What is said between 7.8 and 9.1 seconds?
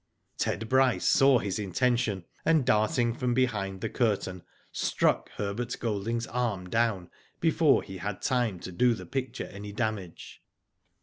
he had time to do the